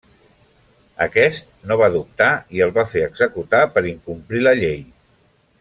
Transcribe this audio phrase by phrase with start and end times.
[1.05, 4.85] Aquest no va dubtar, i el va fer executar per incomplir la llei.